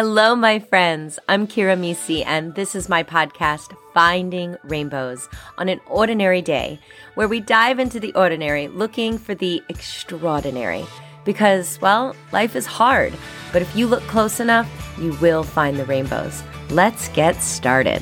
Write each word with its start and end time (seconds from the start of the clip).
Hello, 0.00 0.36
my 0.36 0.60
friends. 0.60 1.18
I'm 1.28 1.48
Kira 1.48 1.76
Mesi, 1.76 2.24
and 2.24 2.54
this 2.54 2.76
is 2.76 2.88
my 2.88 3.02
podcast, 3.02 3.76
Finding 3.92 4.56
Rainbows, 4.62 5.28
on 5.58 5.68
an 5.68 5.80
ordinary 5.88 6.40
day, 6.40 6.78
where 7.16 7.26
we 7.26 7.40
dive 7.40 7.80
into 7.80 7.98
the 7.98 8.14
ordinary 8.14 8.68
looking 8.68 9.18
for 9.18 9.34
the 9.34 9.60
extraordinary. 9.68 10.86
Because, 11.24 11.80
well, 11.80 12.14
life 12.30 12.54
is 12.54 12.64
hard, 12.64 13.12
but 13.52 13.60
if 13.60 13.74
you 13.74 13.88
look 13.88 14.04
close 14.04 14.38
enough, 14.38 14.70
you 15.00 15.14
will 15.14 15.42
find 15.42 15.76
the 15.76 15.84
rainbows. 15.84 16.44
Let's 16.70 17.08
get 17.08 17.34
started. 17.42 18.00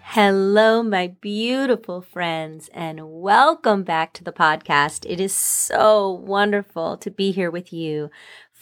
Hello, 0.00 0.82
my 0.82 1.08
beautiful 1.20 2.00
friends, 2.00 2.68
and 2.72 3.00
welcome 3.22 3.82
back 3.82 4.12
to 4.14 4.24
the 4.24 4.32
podcast. 4.32 5.04
It 5.06 5.20
is 5.20 5.34
so 5.34 6.10
wonderful 6.10 6.96
to 6.96 7.10
be 7.10 7.30
here 7.30 7.50
with 7.50 7.72
you 7.74 8.10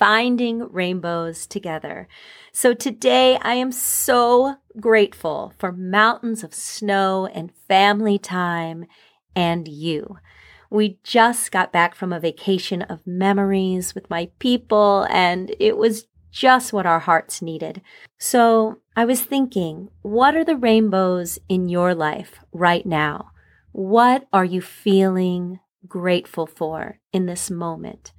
finding 0.01 0.67
rainbows 0.73 1.47
together. 1.47 2.09
So 2.53 2.73
today 2.73 3.39
I 3.43 3.55
am 3.55 3.71
so 3.71 4.57
grateful 4.81 5.53
for 5.59 5.73
mountains 5.73 6.43
of 6.43 6.55
snow 6.55 7.29
and 7.35 7.53
family 7.69 8.19
time 8.19 8.87
and 9.37 9.69
you. 9.69 10.17
We 10.71 10.99
just 11.05 11.53
got 11.53 11.71
back 11.71 11.95
from 11.95 12.15
a 12.15 12.21
vacation 12.21 12.81
of 12.81 13.07
memories 13.07 13.95
with 13.95 14.09
my 14.09 14.31
people 14.39 15.07
and 15.11 15.55
it 15.61 15.77
was 15.77 16.07
just 16.33 16.73
what 16.73 16.87
our 16.87 17.01
hearts 17.01 17.43
needed. 17.43 17.83
So 18.17 18.79
I 18.97 19.05
was 19.05 19.21
thinking, 19.21 19.91
what 20.01 20.35
are 20.35 20.45
the 20.45 20.57
rainbows 20.57 21.39
in 21.47 21.69
your 21.69 21.95
life 21.95 22.41
right 22.53 22.87
now? 22.87 23.33
What 23.73 24.27
are 24.33 24.47
you 24.47 24.63
feeling 24.63 25.61
grateful 25.87 26.47
for 26.47 27.01
in 27.13 27.27
this 27.27 27.51
moment? 27.51 28.13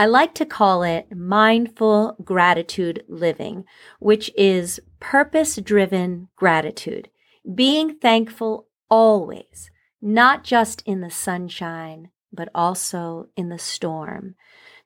I 0.00 0.06
like 0.06 0.32
to 0.36 0.46
call 0.46 0.82
it 0.82 1.14
mindful 1.14 2.16
gratitude 2.24 3.04
living, 3.06 3.66
which 3.98 4.30
is 4.34 4.80
purpose 4.98 5.56
driven 5.56 6.28
gratitude, 6.36 7.10
being 7.54 7.96
thankful 7.96 8.68
always, 8.88 9.70
not 10.00 10.42
just 10.42 10.82
in 10.86 11.02
the 11.02 11.10
sunshine, 11.10 12.08
but 12.32 12.48
also 12.54 13.28
in 13.36 13.50
the 13.50 13.58
storm, 13.58 14.36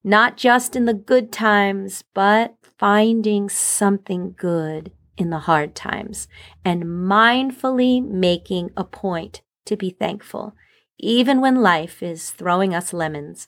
not 0.03 0.37
just 0.37 0.75
in 0.75 0.85
the 0.85 0.93
good 0.93 1.31
times, 1.31 2.03
but 2.13 2.57
finding 2.77 3.49
something 3.49 4.35
good 4.37 4.91
in 5.17 5.31
the 5.31 5.47
hard 5.47 5.77
times 5.77 6.27
and 6.65 6.83
mindfully 6.83 8.05
making 8.05 8.71
a 8.77 8.83
point 8.83 9.43
to 9.67 9.77
be 9.77 9.91
thankful, 9.91 10.57
even 10.99 11.41
when 11.41 11.63
life 11.63 12.03
is 12.03 12.31
throwing 12.31 12.75
us 12.75 12.93
lemons. 12.93 13.47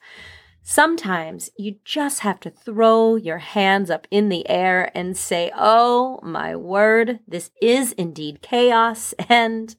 Sometimes 0.68 1.48
you 1.56 1.76
just 1.84 2.20
have 2.20 2.40
to 2.40 2.50
throw 2.50 3.14
your 3.14 3.38
hands 3.38 3.88
up 3.88 4.08
in 4.10 4.30
the 4.30 4.48
air 4.50 4.90
and 4.96 5.16
say, 5.16 5.52
Oh 5.54 6.18
my 6.24 6.56
word, 6.56 7.20
this 7.28 7.52
is 7.62 7.92
indeed 7.92 8.42
chaos, 8.42 9.14
and 9.28 9.76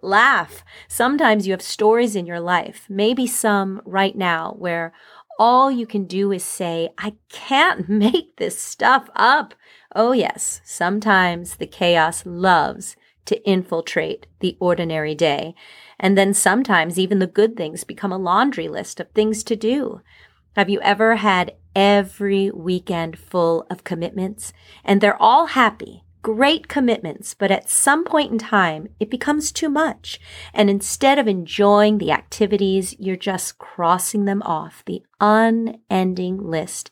laugh. 0.00 0.62
Sometimes 0.86 1.48
you 1.48 1.52
have 1.52 1.60
stories 1.60 2.14
in 2.14 2.24
your 2.24 2.38
life, 2.38 2.86
maybe 2.88 3.26
some 3.26 3.82
right 3.84 4.16
now, 4.16 4.54
where 4.56 4.92
all 5.40 5.72
you 5.72 5.86
can 5.86 6.04
do 6.04 6.30
is 6.30 6.44
say, 6.44 6.90
I 6.96 7.14
can't 7.28 7.88
make 7.88 8.36
this 8.36 8.56
stuff 8.56 9.10
up. 9.16 9.54
Oh, 9.96 10.12
yes, 10.12 10.60
sometimes 10.64 11.56
the 11.56 11.66
chaos 11.66 12.24
loves 12.24 12.94
to 13.24 13.44
infiltrate 13.44 14.28
the 14.38 14.56
ordinary 14.60 15.16
day. 15.16 15.56
And 15.98 16.16
then 16.16 16.32
sometimes 16.32 16.96
even 16.96 17.18
the 17.18 17.26
good 17.26 17.56
things 17.56 17.82
become 17.82 18.12
a 18.12 18.16
laundry 18.18 18.68
list 18.68 19.00
of 19.00 19.10
things 19.10 19.42
to 19.42 19.56
do. 19.56 20.00
Have 20.58 20.68
you 20.68 20.80
ever 20.80 21.14
had 21.14 21.54
every 21.76 22.50
weekend 22.50 23.16
full 23.16 23.64
of 23.70 23.84
commitments 23.84 24.52
and 24.84 25.00
they're 25.00 25.22
all 25.22 25.46
happy? 25.46 26.02
Great 26.20 26.66
commitments, 26.66 27.32
but 27.32 27.52
at 27.52 27.70
some 27.70 28.04
point 28.04 28.32
in 28.32 28.38
time, 28.38 28.88
it 28.98 29.08
becomes 29.08 29.52
too 29.52 29.68
much. 29.68 30.18
And 30.52 30.68
instead 30.68 31.16
of 31.16 31.28
enjoying 31.28 31.98
the 31.98 32.10
activities, 32.10 32.96
you're 32.98 33.14
just 33.14 33.58
crossing 33.58 34.24
them 34.24 34.42
off 34.42 34.82
the 34.84 35.04
unending 35.20 36.38
list. 36.38 36.90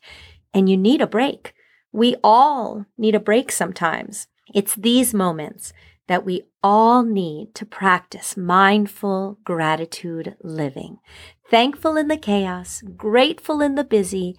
And 0.53 0.69
you 0.69 0.77
need 0.77 1.01
a 1.01 1.05
break. 1.05 1.53
We 1.91 2.15
all 2.23 2.85
need 2.97 3.15
a 3.15 3.19
break 3.19 3.51
sometimes. 3.51 4.27
It's 4.55 4.75
these 4.75 5.13
moments 5.13 5.73
that 6.07 6.25
we 6.25 6.43
all 6.63 7.03
need 7.03 7.53
to 7.55 7.65
practice 7.65 8.35
mindful 8.37 9.37
gratitude 9.43 10.35
living 10.41 10.99
thankful 11.49 11.97
in 11.97 12.07
the 12.07 12.17
chaos, 12.17 12.83
grateful 12.95 13.61
in 13.61 13.75
the 13.75 13.83
busy, 13.83 14.35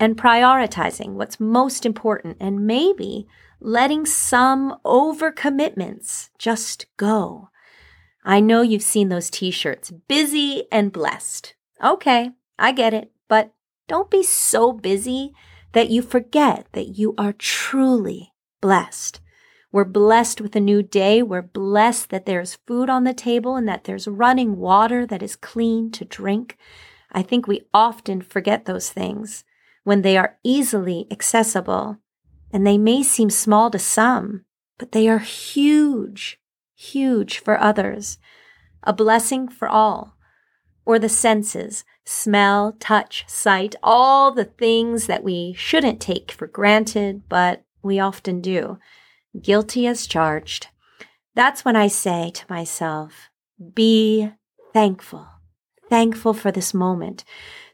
and 0.00 0.16
prioritizing 0.16 1.10
what's 1.12 1.40
most 1.40 1.84
important 1.84 2.36
and 2.40 2.66
maybe 2.66 3.26
letting 3.60 4.06
some 4.06 4.76
overcommitments 4.84 6.30
just 6.38 6.86
go. 6.96 7.48
I 8.24 8.40
know 8.40 8.62
you've 8.62 8.82
seen 8.82 9.08
those 9.08 9.30
t 9.30 9.50
shirts, 9.50 9.90
busy 9.90 10.64
and 10.70 10.92
blessed. 10.92 11.54
Okay, 11.82 12.30
I 12.58 12.72
get 12.72 12.94
it, 12.94 13.10
but 13.28 13.52
don't 13.88 14.10
be 14.10 14.22
so 14.22 14.72
busy 14.72 15.32
that 15.72 15.90
you 15.90 16.02
forget 16.02 16.66
that 16.72 16.98
you 16.98 17.14
are 17.18 17.32
truly 17.32 18.32
blessed. 18.60 19.20
We're 19.70 19.84
blessed 19.84 20.40
with 20.40 20.56
a 20.56 20.60
new 20.60 20.82
day. 20.82 21.22
We're 21.22 21.42
blessed 21.42 22.08
that 22.08 22.24
there's 22.24 22.58
food 22.66 22.88
on 22.88 23.04
the 23.04 23.12
table 23.12 23.56
and 23.56 23.68
that 23.68 23.84
there's 23.84 24.08
running 24.08 24.56
water 24.56 25.06
that 25.06 25.22
is 25.22 25.36
clean 25.36 25.90
to 25.92 26.06
drink. 26.06 26.56
I 27.12 27.22
think 27.22 27.46
we 27.46 27.66
often 27.74 28.22
forget 28.22 28.64
those 28.64 28.90
things 28.90 29.44
when 29.84 30.02
they 30.02 30.16
are 30.16 30.38
easily 30.42 31.06
accessible 31.10 31.98
and 32.50 32.66
they 32.66 32.78
may 32.78 33.02
seem 33.02 33.28
small 33.28 33.70
to 33.70 33.78
some, 33.78 34.44
but 34.78 34.92
they 34.92 35.06
are 35.06 35.18
huge, 35.18 36.40
huge 36.74 37.38
for 37.38 37.60
others, 37.60 38.18
a 38.82 38.94
blessing 38.94 39.48
for 39.48 39.68
all. 39.68 40.16
Or 40.86 40.98
the 40.98 41.10
senses, 41.10 41.84
smell, 42.06 42.74
touch, 42.80 43.24
sight, 43.28 43.76
all 43.82 44.32
the 44.32 44.46
things 44.46 45.06
that 45.06 45.22
we 45.22 45.52
shouldn't 45.52 46.00
take 46.00 46.32
for 46.32 46.46
granted, 46.46 47.28
but 47.28 47.64
we 47.82 48.00
often 48.00 48.40
do 48.40 48.78
guilty 49.42 49.86
as 49.86 50.06
charged, 50.06 50.68
that's 51.34 51.64
when 51.64 51.76
I 51.76 51.88
say 51.88 52.30
to 52.34 52.44
myself, 52.48 53.30
be 53.74 54.30
thankful, 54.72 55.28
thankful 55.88 56.34
for 56.34 56.50
this 56.50 56.74
moment. 56.74 57.24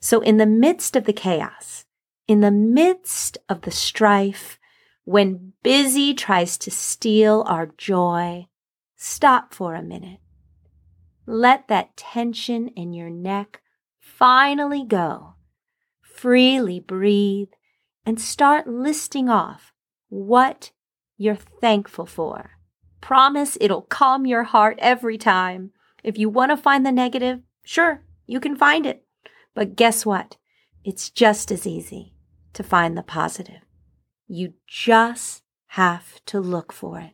So, 0.01 0.21
in 0.21 0.37
the 0.37 0.47
midst 0.47 0.97
of 0.97 1.05
the 1.05 1.13
chaos, 1.13 1.85
in 2.29 2.41
the 2.41 2.51
midst 2.51 3.39
of 3.49 3.63
the 3.63 3.71
strife, 3.71 4.59
when 5.05 5.53
busy 5.63 6.15
tries 6.15 6.57
to 6.59 6.71
steal 6.71 7.45
our 7.47 7.67
joy, 7.79 8.49
stop 8.97 9.53
for 9.53 9.75
a 9.75 9.83
minute. 9.83 10.21
Let 11.27 11.69
that 11.69 11.97
tension 11.97 12.69
in 12.69 12.93
your 12.93 13.11
neck 13.11 13.63
finally 13.99 14.85
go. 14.85 15.35
Freely 16.03 16.81
breathe 16.81 17.49
and 18.07 18.21
start 18.21 18.67
listing 18.67 19.29
off 19.29 19.73
what 20.09 20.71
you're 21.17 21.37
thankful 21.37 22.07
for. 22.07 22.51
Promise 23.01 23.59
it'll 23.61 23.83
calm 23.83 24.27
your 24.27 24.45
heart 24.45 24.79
every 24.81 25.19
time. 25.19 25.71
If 26.03 26.19
you 26.19 26.29
want 26.29 26.51
to 26.51 26.57
find 26.57 26.85
the 26.85 26.93
negative, 26.93 27.41
sure, 27.63 28.03
you 28.27 28.41
can 28.41 28.57
find 28.57 28.87
it. 28.87 29.05
But 29.55 29.77
guess 29.77 30.05
what? 30.05 30.37
It's 30.85 31.11
just 31.11 31.51
as 31.51 31.67
easy 31.67 32.15
to 32.55 32.63
find 32.63 32.97
the 32.97 33.03
positive. 33.03 33.63
You 34.27 34.55
just 34.67 35.43
have 35.69 36.25
to 36.27 36.41
look 36.41 36.73
for 36.73 36.99
it. 36.99 37.13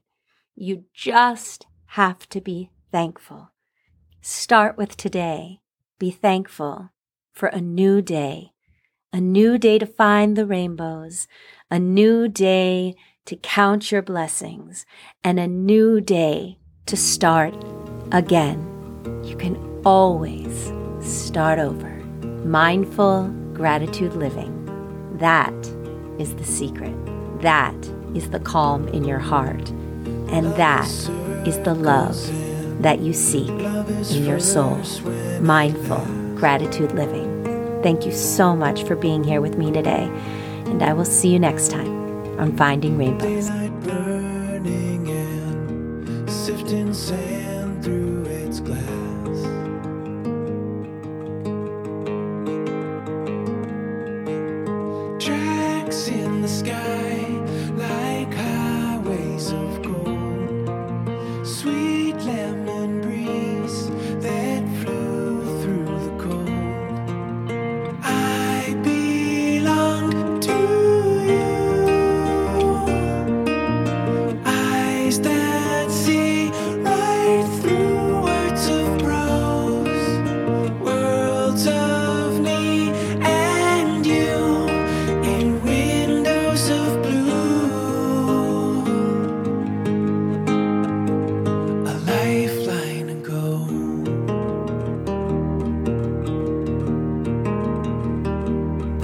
You 0.54 0.84
just 0.92 1.66
have 1.86 2.28
to 2.28 2.40
be 2.40 2.70
thankful. 2.92 3.50
Start 4.20 4.76
with 4.76 4.96
today. 4.96 5.60
Be 5.98 6.10
thankful 6.10 6.90
for 7.32 7.48
a 7.48 7.60
new 7.60 8.02
day, 8.02 8.52
a 9.12 9.20
new 9.20 9.58
day 9.58 9.78
to 9.78 9.86
find 9.86 10.36
the 10.36 10.46
rainbows, 10.46 11.26
a 11.70 11.78
new 11.78 12.28
day 12.28 12.94
to 13.26 13.36
count 13.36 13.92
your 13.92 14.02
blessings, 14.02 14.86
and 15.22 15.38
a 15.38 15.46
new 15.46 16.00
day 16.00 16.58
to 16.86 16.96
start 16.96 17.54
again. 18.12 18.58
You 19.24 19.36
can 19.36 19.56
always 19.84 20.72
start 21.00 21.58
over. 21.58 21.90
Mindful 22.44 23.28
gratitude 23.52 24.14
living. 24.14 24.56
That 25.18 25.54
is 26.18 26.34
the 26.36 26.44
secret. 26.44 26.94
That 27.42 27.74
is 28.14 28.30
the 28.30 28.40
calm 28.40 28.88
in 28.88 29.04
your 29.04 29.18
heart. 29.18 29.70
And 30.30 30.54
that 30.56 30.88
is 31.46 31.58
the 31.60 31.74
love 31.74 32.16
that 32.82 33.00
you 33.00 33.12
seek 33.12 33.48
in 33.48 34.24
your 34.24 34.40
soul. 34.40 34.80
Mindful 35.40 36.04
gratitude 36.36 36.92
living. 36.92 37.82
Thank 37.82 38.04
you 38.04 38.12
so 38.12 38.56
much 38.56 38.84
for 38.84 38.96
being 38.96 39.24
here 39.24 39.40
with 39.40 39.56
me 39.56 39.70
today, 39.70 40.10
and 40.66 40.82
I 40.82 40.92
will 40.92 41.04
see 41.04 41.32
you 41.32 41.38
next 41.38 41.70
time 41.70 41.99
on 42.40 42.56
Finding 42.56 42.96
Rainbows. 42.96 43.50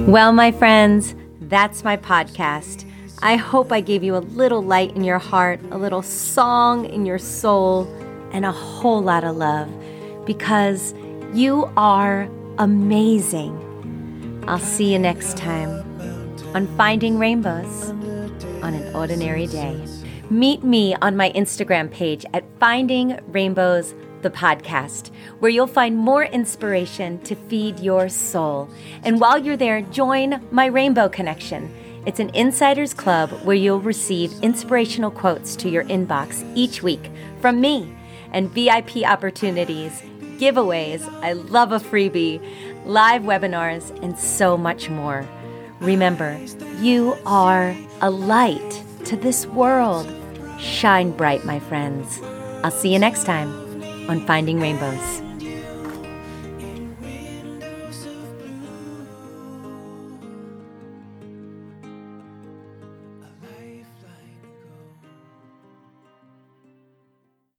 Well, 0.07 0.31
my 0.31 0.53
friends, 0.53 1.17
that's 1.41 1.83
my 1.83 1.97
podcast. 1.97 2.89
I 3.23 3.35
hope 3.35 3.73
I 3.73 3.81
gave 3.81 4.05
you 4.05 4.15
a 4.15 4.23
little 4.23 4.63
light 4.63 4.95
in 4.95 5.03
your 5.03 5.19
heart, 5.19 5.59
a 5.73 5.79
little 5.79 6.01
song 6.01 6.85
in 6.85 7.05
your 7.05 7.19
soul, 7.19 7.93
and 8.31 8.45
a 8.45 8.53
whole 8.53 9.03
lot 9.03 9.25
of 9.25 9.37
love 9.37 9.69
because 10.25 10.95
you 11.35 11.69
are 11.77 12.29
amazing. 12.59 14.45
I'll 14.47 14.61
see 14.61 14.93
you 14.93 15.01
next 15.01 15.37
time 15.37 15.71
on 16.55 16.69
Finding 16.77 17.19
Rainbows 17.19 17.91
on 18.63 18.75
an 18.75 18.95
Ordinary 18.95 19.49
Day. 19.49 19.85
Meet 20.31 20.63
me 20.63 20.95
on 21.03 21.17
my 21.17 21.33
Instagram 21.33 21.91
page 21.91 22.25
at 22.33 22.45
Finding 22.61 23.19
Rainbows 23.27 23.93
the 24.27 24.37
podcast, 24.37 25.13
where 25.39 25.53
you'll 25.53 25.69
find 25.69 25.97
more 25.97 26.25
inspiration 26.25 27.21
to 27.21 27.37
feed 27.37 27.79
your 27.79 28.09
soul. 28.09 28.69
And 29.05 29.21
while 29.21 29.39
you're 29.39 29.57
there, 29.57 29.83
join 29.83 30.45
my 30.51 30.67
Rainbow 30.67 31.09
Connection. 31.09 31.73
It's 32.07 32.19
an 32.19 32.31
insiders 32.31 32.93
club 32.93 33.31
where 33.45 33.55
you'll 33.55 33.81
receive 33.81 34.33
inspirational 34.43 35.13
quotes 35.13 35.55
to 35.57 35.69
your 35.69 35.85
inbox 35.85 36.45
each 36.57 36.83
week 36.83 37.09
from 37.41 37.61
me 37.61 37.95
and 38.33 38.51
VIP 38.51 39.05
opportunities, 39.05 40.03
giveaways, 40.39 41.07
I 41.23 41.35
love 41.35 41.71
a 41.71 41.79
freebie, 41.79 42.41
live 42.85 43.23
webinars, 43.23 43.91
and 44.03 44.19
so 44.19 44.57
much 44.57 44.91
more. 44.91 45.25
Remember, 45.79 46.37
you 46.81 47.17
are 47.27 47.77
a 48.01 48.11
light 48.11 48.83
to 49.05 49.17
this 49.17 49.47
world. 49.47 50.13
Shine 50.59 51.13
bright, 51.13 51.45
my 51.45 51.61
friends. 51.61 52.21
I'll 52.65 52.73
see 52.73 52.93
you 52.93 52.99
next 52.99 53.25
time 53.25 53.66
on 54.09 54.21
Finding 54.21 54.61
Rainbows. 54.61 55.26